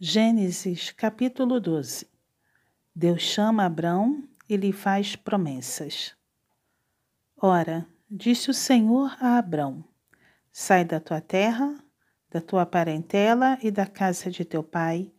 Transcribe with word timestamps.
Gênesis 0.00 0.90
capítulo 0.90 1.60
12 1.60 2.08
Deus 2.92 3.22
chama 3.22 3.64
Abrão 3.64 4.28
e 4.48 4.56
lhe 4.56 4.72
faz 4.72 5.14
promessas. 5.14 6.16
Ora, 7.40 7.86
disse 8.10 8.50
o 8.50 8.54
Senhor 8.54 9.16
a 9.20 9.38
Abrão: 9.38 9.84
Sai 10.50 10.84
da 10.84 10.98
tua 10.98 11.20
terra, 11.20 11.78
da 12.28 12.40
tua 12.40 12.66
parentela 12.66 13.56
e 13.62 13.70
da 13.70 13.86
casa 13.86 14.32
de 14.32 14.44
teu 14.44 14.64
pai, 14.64 15.12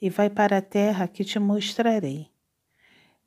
e 0.00 0.08
vai 0.08 0.30
para 0.30 0.56
a 0.56 0.62
terra 0.62 1.06
que 1.06 1.22
te 1.22 1.38
mostrarei. 1.38 2.30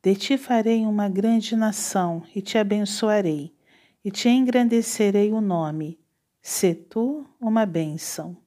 De 0.02 0.16
ti 0.16 0.36
farei 0.36 0.84
uma 0.84 1.08
grande 1.08 1.56
nação 1.56 2.24
e 2.34 2.42
te 2.42 2.58
abençoarei, 2.58 3.56
e 4.04 4.10
te 4.10 4.30
engrandecerei 4.30 5.32
o 5.32 5.42
nome. 5.42 6.00
Se 6.42 6.74
tu 6.74 7.24
uma 7.40 7.68
bênção. 7.68 8.47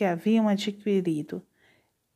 que 0.00 0.04
haviam 0.06 0.48
adquirido, 0.48 1.46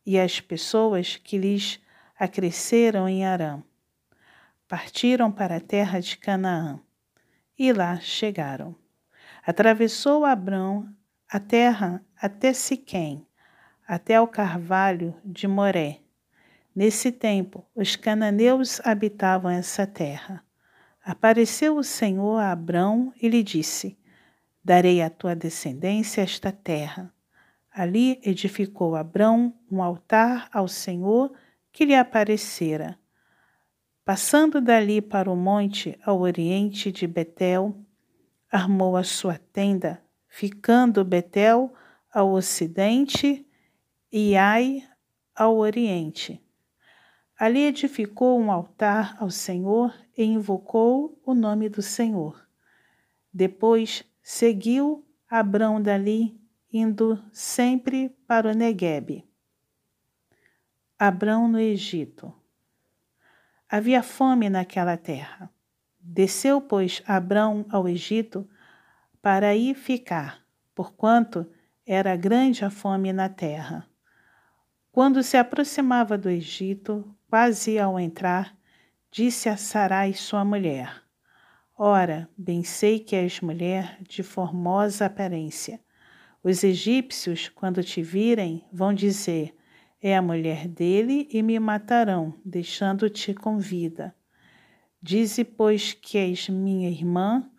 e 0.06 0.18
as 0.18 0.40
pessoas 0.40 1.18
que 1.18 1.36
lhes 1.36 1.78
acresceram 2.18 3.06
em 3.06 3.26
Arã. 3.26 3.62
Partiram 4.66 5.30
para 5.30 5.56
a 5.56 5.60
terra 5.60 6.00
de 6.00 6.16
Canaã, 6.16 6.80
e 7.58 7.74
lá 7.74 8.00
chegaram. 8.00 8.74
Atravessou 9.46 10.24
Abrão 10.24 10.88
a 11.28 11.38
terra 11.38 12.02
até 12.18 12.54
Siquém, 12.54 13.26
até 13.86 14.18
o 14.18 14.26
carvalho 14.26 15.14
de 15.22 15.46
Moré. 15.46 16.00
Nesse 16.74 17.12
tempo, 17.12 17.66
os 17.74 17.96
cananeus 17.96 18.80
habitavam 18.80 19.50
essa 19.50 19.86
terra. 19.86 20.42
Apareceu 21.04 21.76
o 21.76 21.84
Senhor 21.84 22.38
a 22.38 22.50
Abrão 22.50 23.12
e 23.20 23.28
lhe 23.28 23.42
disse: 23.42 23.98
Darei 24.64 25.02
à 25.02 25.10
tua 25.10 25.36
descendência 25.36 26.22
esta 26.22 26.50
terra. 26.50 27.13
Ali 27.76 28.20
edificou 28.22 28.94
Abrão 28.94 29.52
um 29.68 29.82
altar 29.82 30.48
ao 30.52 30.68
Senhor 30.68 31.32
que 31.72 31.84
lhe 31.84 31.96
aparecera. 31.96 32.96
Passando 34.04 34.60
dali 34.60 35.02
para 35.02 35.28
o 35.28 35.34
monte 35.34 35.98
ao 36.06 36.20
oriente 36.20 36.92
de 36.92 37.04
Betel, 37.04 37.76
armou 38.48 38.96
a 38.96 39.02
sua 39.02 39.38
tenda, 39.38 40.00
ficando 40.28 41.04
Betel 41.04 41.74
ao 42.12 42.30
ocidente 42.32 43.44
e 44.12 44.36
Ai 44.36 44.88
ao 45.34 45.56
oriente. 45.56 46.40
Ali 47.36 47.64
edificou 47.64 48.38
um 48.38 48.52
altar 48.52 49.16
ao 49.18 49.30
Senhor 49.30 49.92
e 50.16 50.22
invocou 50.22 51.20
o 51.26 51.34
nome 51.34 51.68
do 51.68 51.82
Senhor. 51.82 52.40
Depois 53.32 54.04
Seguiu 54.22 55.04
Abrão 55.28 55.82
dali, 55.82 56.40
indo 56.76 57.22
sempre 57.30 58.08
para 58.26 58.50
o 58.50 58.52
Neguebe. 58.52 59.24
Abrão 60.98 61.46
no 61.46 61.60
Egito. 61.60 62.34
Havia 63.70 64.02
fome 64.02 64.50
naquela 64.50 64.96
terra. 64.96 65.48
Desceu, 66.00 66.60
pois, 66.60 67.00
Abrão 67.06 67.64
ao 67.70 67.88
Egito 67.88 68.48
para 69.22 69.50
aí 69.50 69.72
ficar, 69.72 70.44
porquanto 70.74 71.46
era 71.86 72.16
grande 72.16 72.64
a 72.64 72.70
fome 72.70 73.12
na 73.12 73.28
terra. 73.28 73.86
Quando 74.90 75.22
se 75.22 75.36
aproximava 75.36 76.18
do 76.18 76.28
Egito, 76.28 77.16
quase 77.30 77.78
ao 77.78 78.00
entrar, 78.00 78.52
disse 79.12 79.48
a 79.48 79.56
Sarai, 79.56 80.12
sua 80.12 80.44
mulher: 80.44 81.04
Ora, 81.78 82.28
bem 82.36 82.64
sei 82.64 82.98
que 82.98 83.14
és 83.14 83.40
mulher 83.40 83.96
de 84.02 84.24
formosa 84.24 85.06
aparência. 85.06 85.80
Os 86.44 86.62
egípcios, 86.62 87.48
quando 87.48 87.82
te 87.82 88.02
virem, 88.02 88.62
vão 88.70 88.92
dizer: 88.92 89.56
É 89.98 90.14
a 90.14 90.20
mulher 90.20 90.68
dele 90.68 91.26
e 91.32 91.42
me 91.42 91.58
matarão, 91.58 92.34
deixando-te 92.44 93.32
com 93.32 93.58
vida. 93.58 94.14
Dize, 95.00 95.42
pois, 95.42 95.94
que 95.94 96.18
és 96.18 96.50
minha 96.50 96.90
irmã, 96.90 97.50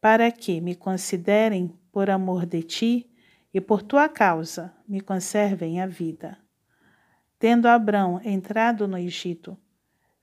para 0.00 0.32
que 0.32 0.60
me 0.60 0.74
considerem 0.74 1.72
por 1.92 2.10
amor 2.10 2.44
de 2.44 2.64
ti 2.64 3.10
e 3.54 3.60
por 3.60 3.80
tua 3.80 4.08
causa 4.08 4.74
me 4.88 5.00
conservem 5.00 5.80
a 5.80 5.86
vida. 5.86 6.36
Tendo 7.38 7.68
Abrão 7.68 8.20
entrado 8.24 8.88
no 8.88 8.98
Egito, 8.98 9.56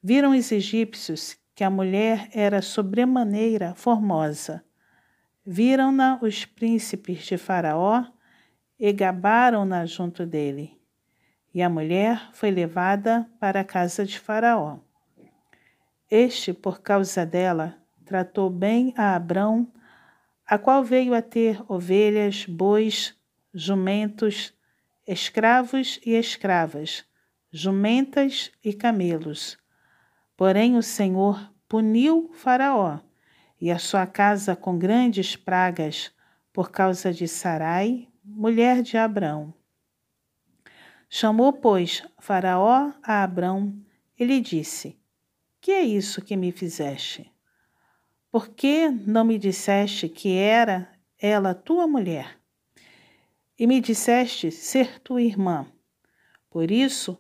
viram 0.02 0.32
os 0.38 0.52
egípcios 0.52 1.38
que 1.56 1.64
a 1.64 1.70
mulher 1.70 2.28
era 2.34 2.62
sobremaneira 2.62 3.74
formosa. 3.76 4.62
Viram-na 5.46 6.20
os 6.22 6.46
príncipes 6.46 7.26
de 7.26 7.38
Faraó 7.38 8.06
e 8.80 8.92
gabaram-na 8.92 9.86
junto 9.86 10.26
dele. 10.26 10.80
E 11.54 11.62
a 11.62 11.70
mulher 11.70 12.30
foi 12.34 12.52
levada 12.52 13.30
para 13.40 13.60
a 13.60 13.64
casa 13.64 14.06
de 14.06 14.20
Faraó. 14.20 14.80
Este, 16.10 16.54
por 16.54 16.82
causa 16.82 17.26
dela, 17.26 17.78
tratou 18.06 18.50
bem 18.50 18.94
a 18.98 19.16
Abrão, 19.16 19.72
a 20.46 20.58
qual 20.58 20.84
veio 20.84 21.14
a 21.14 21.22
ter 21.22 21.62
ovelhas, 21.68 22.46
bois, 22.46 23.16
jumentos, 23.54 24.54
escravos 25.06 26.00
e 26.06 26.12
escravas, 26.12 27.06
jumentas 27.52 28.52
e 28.64 28.74
camelos 28.74 29.58
Porém, 30.36 30.78
o 30.78 30.84
Senhor 30.84 31.52
puniu 31.68 32.32
Faraó 32.34 33.00
e 33.64 33.72
a 33.72 33.80
sua 33.80 34.06
casa 34.06 34.58
com 34.58 34.78
grandes 34.78 35.38
pragas 35.38 36.12
por 36.52 36.70
causa 36.70 37.14
de 37.14 37.30
Sarai, 37.30 38.10
mulher 38.22 38.82
de 38.82 38.98
Abrão. 38.98 39.54
Chamou, 41.10 41.54
pois, 41.54 42.04
Faraó 42.20 42.92
a 43.02 43.24
Abrão 43.24 43.74
e 44.20 44.26
lhe 44.26 44.42
disse: 44.42 45.00
Que 45.62 45.72
é 45.72 45.82
isso 45.82 46.22
que 46.22 46.36
me 46.36 46.52
fizeste? 46.52 47.32
Por 48.30 48.50
que 48.50 48.90
não 48.90 49.24
me 49.24 49.40
disseste 49.40 50.10
que 50.10 50.36
era 50.36 50.92
ela 51.18 51.56
tua 51.56 51.88
mulher? 51.88 52.38
E 53.58 53.66
me 53.66 53.80
disseste 53.80 54.52
ser 54.52 55.00
tua 55.00 55.22
irmã. 55.22 55.66
Por 56.50 56.70
isso 56.70 57.18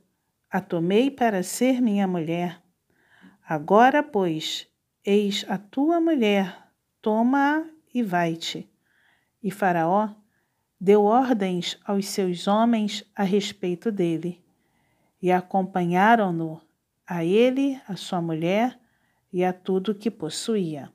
a 0.51 0.59
tomei 0.59 1.09
para 1.09 1.41
ser 1.41 1.81
minha 1.81 2.05
mulher. 2.05 2.61
Agora, 3.47 4.03
pois, 4.03 4.67
eis 5.05 5.45
a 5.49 5.57
tua 5.57 5.99
mulher, 5.99 6.69
toma-a 7.01 7.65
e 7.93 8.01
vai-te. 8.01 8.69
E 9.41 9.51
Faraó 9.51 10.09
deu 10.79 11.03
ordens 11.03 11.77
aos 11.85 12.07
seus 12.07 12.47
homens 12.47 13.03
a 13.15 13.23
respeito 13.23 13.91
dele, 13.91 14.43
e 15.21 15.31
acompanharam-no, 15.31 16.61
a 17.05 17.23
ele, 17.23 17.79
a 17.87 17.95
sua 17.95 18.21
mulher 18.21 18.79
e 19.31 19.43
a 19.43 19.51
tudo 19.51 19.95
que 19.95 20.09
possuía. 20.09 20.91